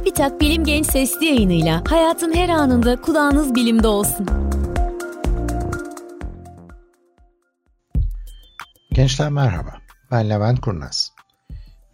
TÜBİTAK 0.00 0.40
Bilim 0.40 0.64
Genç 0.64 0.86
Sesli 0.86 1.26
yayınıyla 1.26 1.82
hayatın 1.88 2.34
her 2.34 2.48
anında 2.48 3.00
kulağınız 3.00 3.54
bilimde 3.54 3.88
olsun. 3.88 4.26
Gençler 8.92 9.30
merhaba, 9.30 9.76
ben 10.10 10.30
Levent 10.30 10.60
Kurnaz. 10.60 11.12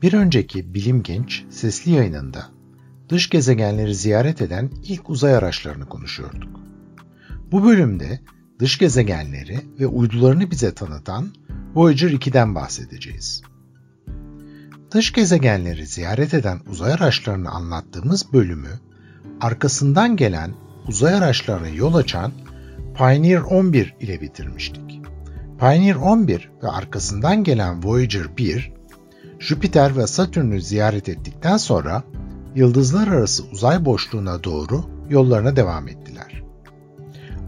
Bir 0.03 0.13
önceki 0.13 0.75
Bilim 0.75 1.03
Genç 1.03 1.45
sesli 1.51 1.91
yayınında 1.91 2.47
dış 3.09 3.31
gezegenleri 3.31 3.95
ziyaret 3.95 4.43
eden 4.43 4.71
ilk 4.85 5.11
uzay 5.11 5.35
araçlarını 5.35 5.89
konuşuyorduk. 5.89 6.61
Bu 7.53 7.65
bölümde 7.65 8.21
dış 8.59 8.79
gezegenleri 8.79 9.61
ve 9.81 9.87
uydularını 9.87 10.51
bize 10.51 10.75
tanıtan 10.75 11.35
Voyager 11.75 12.11
2'den 12.11 12.55
bahsedeceğiz. 12.55 13.43
Dış 14.91 15.13
gezegenleri 15.13 15.87
ziyaret 15.87 16.35
eden 16.35 16.61
uzay 16.71 16.93
araçlarını 16.93 17.51
anlattığımız 17.51 18.33
bölümü, 18.33 18.81
arkasından 19.41 20.17
gelen 20.17 20.55
uzay 20.89 21.15
araçlarına 21.15 21.69
yol 21.69 21.95
açan 21.95 22.33
Pioneer 22.97 23.41
11 23.41 23.95
ile 24.01 24.21
bitirmiştik. 24.21 25.01
Pioneer 25.59 25.95
11 25.95 26.51
ve 26.63 26.69
arkasından 26.69 27.45
gelen 27.45 27.85
Voyager 27.85 28.37
1, 28.37 28.73
Jüpiter 29.39 29.97
ve 29.97 30.07
Satürn'ü 30.07 30.63
ziyaret 30.63 31.09
ettikten 31.09 31.57
sonra 31.57 32.03
yıldızlar 32.55 33.09
arası 33.09 33.45
uzay 33.53 33.85
boşluğuna 33.85 34.45
doğru 34.45 34.85
yollarına 35.09 35.57
devam 35.57 35.89
ettiler. 35.89 36.43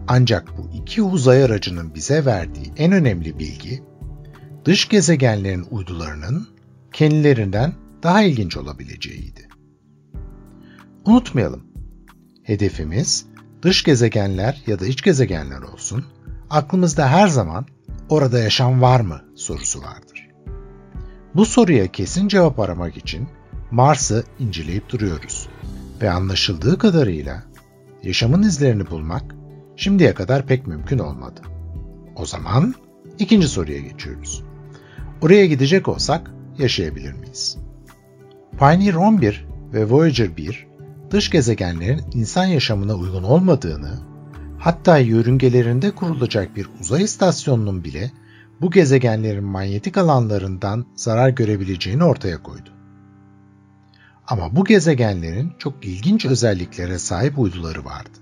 Ancak 0.09 0.59
bu 0.59 0.71
iki 0.75 1.03
uzay 1.03 1.45
aracının 1.45 1.95
bize 1.95 2.25
verdiği 2.25 2.73
en 2.77 2.93
önemli 2.93 3.39
bilgi, 3.39 3.83
dış 4.65 4.89
gezegenlerin 4.89 5.67
uydularının 5.71 6.58
kendilerinden 6.99 7.73
daha 8.03 8.23
ilginç 8.23 8.57
olabileceğiydi. 8.57 9.49
Unutmayalım, 11.05 11.63
hedefimiz 12.43 13.27
dış 13.63 13.85
gezegenler 13.85 14.63
ya 14.67 14.81
da 14.81 14.87
iç 14.87 15.03
gezegenler 15.03 15.63
olsun, 15.63 16.05
aklımızda 16.51 17.09
her 17.09 17.29
zaman 17.29 17.67
orada 18.09 18.39
yaşam 18.39 18.83
var 18.83 19.01
mı 19.01 19.21
sorusu 19.37 19.83
vardır. 19.83 20.29
Bu 21.35 21.45
soruya 21.47 21.87
kesin 21.87 22.29
cevap 22.29 22.61
aramak 22.61 22.97
için 22.97 23.29
Mars'ı 23.71 24.25
inceleyip 24.39 24.89
duruyoruz 24.89 25.49
ve 26.03 26.11
anlaşıldığı 26.11 26.79
kadarıyla 26.79 27.43
yaşamın 28.03 28.43
izlerini 28.43 28.91
bulmak 28.91 29.35
şimdiye 29.77 30.15
kadar 30.15 30.47
pek 30.47 30.67
mümkün 30.67 30.99
olmadı. 30.99 31.41
O 32.17 32.27
zaman 32.27 32.75
ikinci 33.19 33.49
soruya 33.49 33.79
geçiyoruz. 33.79 34.43
Oraya 35.23 35.47
gidecek 35.47 35.89
olsak 35.89 36.38
yaşayabilir 36.61 37.13
miyiz? 37.13 37.57
Pioneer 38.59 38.95
11 38.95 39.47
ve 39.73 39.91
Voyager 39.91 40.37
1 40.37 40.67
dış 41.11 41.31
gezegenlerin 41.31 42.05
insan 42.13 42.45
yaşamına 42.45 42.95
uygun 42.95 43.23
olmadığını, 43.23 43.99
hatta 44.59 44.99
yörüngelerinde 44.99 45.91
kurulacak 45.91 46.57
bir 46.57 46.69
uzay 46.81 47.03
istasyonunun 47.03 47.85
bile 47.85 48.11
bu 48.61 48.71
gezegenlerin 48.71 49.45
manyetik 49.45 49.97
alanlarından 49.97 50.87
zarar 50.95 51.29
görebileceğini 51.29 52.05
ortaya 52.05 52.43
koydu. 52.43 52.71
Ama 54.27 54.57
bu 54.57 54.65
gezegenlerin 54.65 55.53
çok 55.59 55.85
ilginç 55.85 56.27
özelliklere 56.27 56.99
sahip 56.99 57.39
uyduları 57.39 57.85
vardı. 57.85 58.19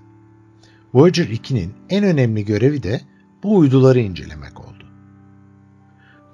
Voyager 0.93 1.25
2'nin 1.25 1.73
en 1.89 2.03
önemli 2.03 2.45
görevi 2.45 2.83
de 2.83 3.01
bu 3.43 3.57
uyduları 3.57 3.99
incelemek. 3.99 4.56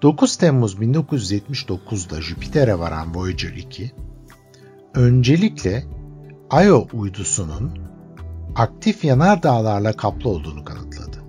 9 0.03 0.35
Temmuz 0.35 0.75
1979'da 0.75 2.21
Jüpiter'e 2.21 2.79
varan 2.79 3.15
Voyager 3.15 3.53
2, 3.53 3.91
öncelikle 4.93 5.83
Io 6.65 6.87
uydusunun 6.93 7.71
aktif 8.55 9.03
yanardağlarla 9.03 9.93
kaplı 9.93 10.29
olduğunu 10.29 10.65
kanıtladı. 10.65 11.23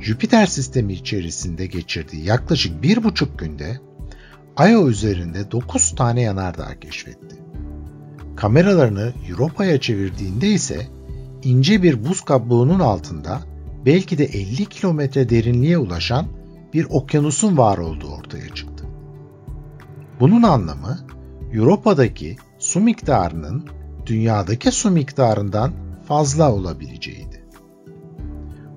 Jüpiter 0.00 0.46
sistemi 0.46 0.92
içerisinde 0.92 1.66
geçirdiği 1.66 2.24
yaklaşık 2.24 2.82
bir 2.82 3.04
buçuk 3.04 3.38
günde 3.38 3.80
Io 4.58 4.88
üzerinde 4.88 5.50
9 5.50 5.94
tane 5.94 6.20
yanardağ 6.20 6.80
keşfetti. 6.80 7.36
Kameralarını 8.36 9.12
Europa'ya 9.28 9.80
çevirdiğinde 9.80 10.48
ise 10.48 10.86
ince 11.42 11.82
bir 11.82 12.04
buz 12.04 12.20
kabuğunun 12.20 12.80
altında 12.80 13.40
belki 13.86 14.18
de 14.18 14.24
50 14.24 14.66
kilometre 14.66 15.28
derinliğe 15.28 15.78
ulaşan 15.78 16.43
bir 16.74 16.86
okyanusun 16.90 17.56
var 17.56 17.78
olduğu 17.78 18.08
ortaya 18.08 18.48
çıktı. 18.48 18.84
Bunun 20.20 20.42
anlamı 20.42 20.98
Europa'daki 21.52 22.36
su 22.58 22.80
miktarının 22.80 23.68
dünyadaki 24.06 24.72
su 24.72 24.90
miktarından 24.90 25.72
fazla 26.08 26.52
olabileceğiydi. 26.52 27.44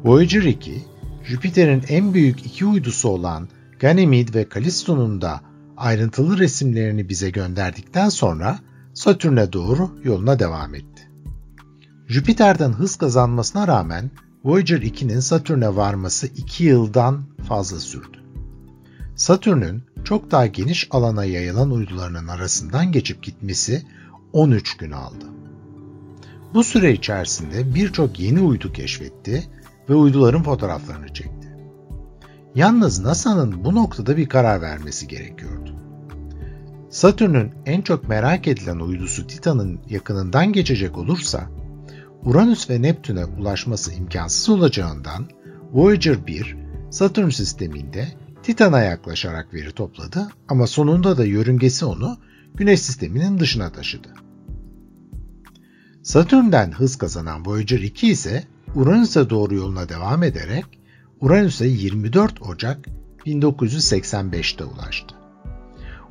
Voyager 0.03 0.43
2, 0.43 0.83
Jüpiter'in 1.23 1.83
en 1.87 2.13
büyük 2.13 2.45
iki 2.45 2.65
uydusu 2.65 3.09
olan 3.09 3.49
Ganymede 3.79 4.33
ve 4.39 4.47
Callisto'nun 4.55 5.21
da 5.21 5.41
ayrıntılı 5.77 6.37
resimlerini 6.37 7.09
bize 7.09 7.29
gönderdikten 7.29 8.09
sonra 8.09 8.59
Satürn'e 8.93 9.53
doğru 9.53 9.99
yoluna 10.03 10.39
devam 10.39 10.75
etti. 10.75 11.11
Jüpiter'den 12.07 12.71
hız 12.71 12.95
kazanmasına 12.95 13.67
rağmen 13.67 14.11
Voyager 14.45 14.81
2'nin 14.81 15.19
Satürn'e 15.19 15.75
varması 15.75 16.27
2 16.27 16.63
yıldan 16.63 17.23
fazla 17.47 17.79
sürdü. 17.79 18.17
Satürn'ün 19.15 19.83
çok 20.03 20.31
daha 20.31 20.47
geniş 20.47 20.87
alana 20.91 21.25
yayılan 21.25 21.71
uydularının 21.71 22.27
arasından 22.27 22.91
geçip 22.91 23.23
gitmesi 23.23 23.83
13 24.33 24.77
gün 24.77 24.91
aldı. 24.91 25.25
Bu 26.53 26.63
süre 26.63 26.93
içerisinde 26.93 27.75
birçok 27.75 28.19
yeni 28.19 28.39
uydu 28.39 28.73
keşfetti 28.73 29.47
ve 29.89 29.93
uyduların 29.93 30.43
fotoğraflarını 30.43 31.13
çekti. 31.13 31.57
Yalnız 32.55 32.99
NASA'nın 32.99 33.63
bu 33.63 33.75
noktada 33.75 34.17
bir 34.17 34.29
karar 34.29 34.61
vermesi 34.61 35.07
gerekiyordu. 35.07 35.75
Satürn'ün 36.89 37.51
en 37.65 37.81
çok 37.81 38.09
merak 38.09 38.47
edilen 38.47 38.79
uydusu 38.79 39.27
Titan'ın 39.27 39.79
yakınından 39.89 40.53
geçecek 40.53 40.97
olursa 40.97 41.49
Uranüs 42.27 42.69
ve 42.69 42.81
Neptün'e 42.81 43.25
ulaşması 43.25 43.93
imkansız 43.93 44.49
olacağından 44.49 45.25
Voyager 45.73 46.27
1 46.27 46.57
Satürn 46.91 47.29
sisteminde 47.29 48.07
Titan'a 48.43 48.81
yaklaşarak 48.81 49.53
veri 49.53 49.71
topladı 49.71 50.27
ama 50.47 50.67
sonunda 50.67 51.17
da 51.17 51.25
yörüngesi 51.25 51.85
onu 51.85 52.17
Güneş 52.55 52.81
sisteminin 52.81 53.39
dışına 53.39 53.71
taşıdı. 53.71 54.07
Satürn'den 56.03 56.71
hız 56.71 56.95
kazanan 56.97 57.45
Voyager 57.45 57.79
2 57.79 58.07
ise 58.07 58.43
Uranüs'e 58.75 59.29
doğru 59.29 59.55
yoluna 59.55 59.89
devam 59.89 60.23
ederek 60.23 60.65
Uranüs'e 61.21 61.67
24 61.67 62.41
Ocak 62.41 62.85
1985'te 63.25 64.63
ulaştı. 64.63 65.15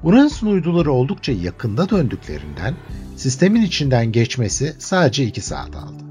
Uranüs'ün 0.03 0.47
uyduları 0.47 0.93
oldukça 0.93 1.33
yakında 1.33 1.91
döndüklerinden 1.91 2.75
sistemin 3.17 3.63
içinden 3.63 4.13
geçmesi 4.13 4.77
sadece 4.79 5.25
2 5.25 5.41
saat 5.41 5.77
aldı. 5.77 6.06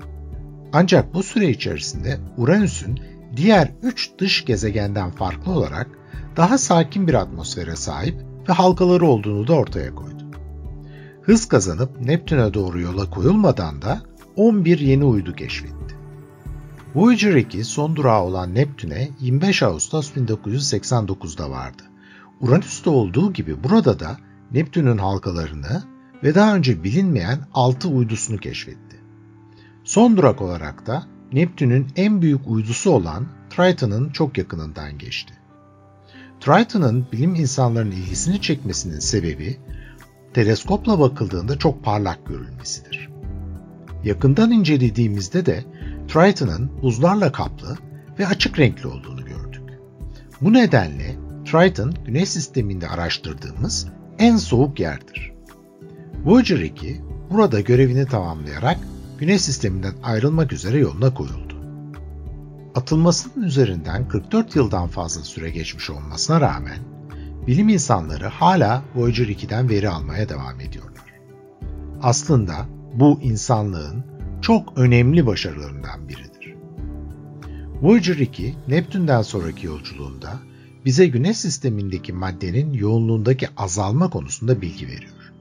Ancak 0.78 1.14
bu 1.14 1.24
süre 1.24 1.50
içerisinde 1.50 2.20
Uranüs'ün 2.38 3.00
diğer 3.36 3.72
3 3.84 4.12
dış 4.20 4.46
gezegenden 4.46 5.12
farklı 5.12 5.52
olarak 5.52 5.88
daha 6.38 6.58
sakin 6.58 7.08
bir 7.08 7.14
atmosfere 7.14 7.76
sahip 7.76 8.16
ve 8.50 8.54
halkaları 8.54 9.08
olduğunu 9.08 9.48
da 9.48 9.54
ortaya 9.54 9.96
koydu. 9.96 10.24
Hız 11.22 11.48
kazanıp 11.48 12.02
Neptün'e 12.02 12.54
doğru 12.54 12.82
yola 12.82 13.10
koyulmadan 13.10 13.82
da 13.82 14.02
11 14.36 14.80
yeni 14.80 15.04
uydu 15.04 15.36
keşfetti. 15.36 15.96
Voyager 16.96 17.36
2 17.36 17.64
son 17.64 17.96
durağı 17.96 18.24
olan 18.24 18.56
Neptün'e 18.56 19.10
25 19.20 19.64
Ağustos 19.64 20.12
1989'da 20.12 21.50
vardı. 21.50 21.84
Uranüs'te 22.42 22.90
olduğu 22.90 23.34
gibi 23.34 23.64
burada 23.64 24.00
da 24.00 24.18
Neptün'ün 24.52 24.98
halkalarını 24.98 25.84
ve 26.24 26.36
daha 26.36 26.56
önce 26.56 26.84
bilinmeyen 26.84 27.40
6 27.54 27.90
uydusunu 27.90 28.38
keşfetti. 28.38 29.05
Son 29.86 30.18
durak 30.18 30.42
olarak 30.42 30.88
da 30.88 31.04
Neptün'ün 31.34 31.88
en 31.96 32.22
büyük 32.22 32.48
uydusu 32.48 32.92
olan 32.92 33.26
Triton'ın 33.50 34.10
çok 34.10 34.38
yakınından 34.38 34.98
geçti. 34.98 35.34
Triton'ın 36.40 37.08
bilim 37.12 37.36
insanlarının 37.36 37.92
ilgisini 37.92 38.42
çekmesinin 38.42 39.00
sebebi 39.00 39.60
teleskopla 40.34 41.00
bakıldığında 41.00 41.58
çok 41.58 41.84
parlak 41.84 42.28
görülmesidir. 42.28 43.10
Yakından 44.04 44.52
incelediğimizde 44.52 45.46
de 45.46 45.64
Triton'ın 46.08 46.72
buzlarla 46.82 47.32
kaplı 47.32 47.78
ve 48.20 48.28
açık 48.28 48.60
renkli 48.60 48.88
olduğunu 48.88 49.26
gördük. 49.26 49.80
Bu 50.42 50.54
nedenle 50.54 51.16
Triton, 51.46 51.94
Güneş 52.06 52.30
sisteminde 52.30 52.88
araştırdığımız 52.88 53.88
en 54.20 54.38
soğuk 54.38 54.80
yerdir. 54.80 55.34
Voyager 56.24 56.60
2 56.60 57.02
burada 57.32 57.60
görevini 57.62 58.06
tamamlayarak 58.06 58.78
Güneş 59.20 59.42
sisteminden 59.42 59.94
ayrılmak 60.04 60.54
üzere 60.54 60.78
yoluna 60.78 61.14
koyuldu. 61.14 61.56
Atılmasının 62.76 63.46
üzerinden 63.46 64.08
44 64.08 64.56
yıldan 64.56 64.88
fazla 64.88 65.22
süre 65.22 65.50
geçmiş 65.50 65.90
olmasına 65.90 66.42
rağmen 66.42 66.80
bilim 67.48 67.70
insanları 67.70 68.28
hala 68.28 68.84
Voyager 68.96 69.28
2'den 69.28 69.70
veri 69.70 69.90
almaya 69.90 70.30
devam 70.30 70.60
ediyorlar. 70.62 70.96
aslında 72.02 72.66
bu 72.94 73.20
insanlığın 73.22 74.04
çok 74.42 74.78
önemli 74.78 75.26
başarılarından 75.26 76.10
biridir. 76.10 76.56
Voyager 77.82 78.16
2, 78.16 78.56
Neptün'den 78.68 79.22
sonraki 79.22 79.66
yolculuğunda 79.66 80.40
bize 80.86 81.08
Güneş 81.08 81.38
sistemindeki 81.38 82.14
maddenin 82.14 82.74
yoğunluğundaki 82.74 83.48
azalma 83.58 84.10
konusunda 84.10 84.62
bilgi 84.62 84.88
veriyor. 84.88 85.34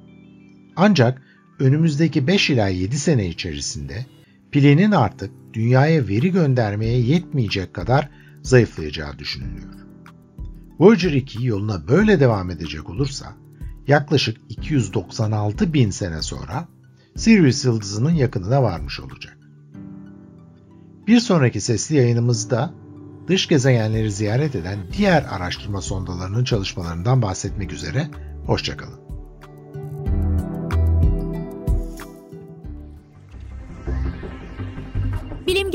Ancak 0.77 1.23
önümüzdeki 1.59 2.27
5 2.27 2.51
ila 2.51 2.69
7 2.69 2.99
sene 2.99 3.29
içerisinde 3.29 4.07
pilinin 4.51 4.91
artık 4.91 5.31
dünyaya 5.53 6.09
veri 6.09 6.33
göndermeye 6.33 7.01
yetmeyecek 7.01 7.75
kadar 7.75 8.11
zayıflayacağı 8.43 9.19
düşünülüyor. 9.19 9.75
Voyager 10.79 11.13
2 11.13 11.47
yoluna 11.47 11.89
böyle 11.89 12.21
devam 12.21 12.51
edecek 12.51 12.91
olursa 12.91 13.37
yaklaşık 13.87 14.37
296 14.49 15.73
bin 15.73 15.91
sene 15.91 16.23
sonra 16.23 16.69
Sirius 17.17 17.65
yıldızının 17.65 18.11
yakınına 18.11 18.63
varmış 18.63 19.01
olacak. 19.01 19.39
Bir 21.07 21.21
sonraki 21.21 21.61
sesli 21.61 21.97
yayınımızda 21.97 22.75
dış 23.29 23.49
gezegenleri 23.49 24.13
ziyaret 24.13 24.55
eden 24.55 24.79
diğer 24.97 25.25
araştırma 25.31 25.81
sondalarının 25.81 26.45
çalışmalarından 26.45 27.23
bahsetmek 27.23 27.73
üzere. 27.73 28.11
Hoşçakalın. 28.47 29.04